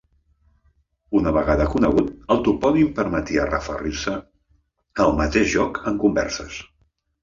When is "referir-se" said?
3.53-4.17